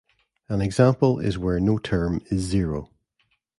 [0.49, 2.89] An example is where no term is zero.